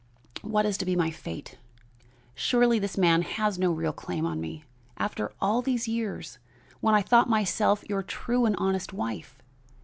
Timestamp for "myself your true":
7.29-8.47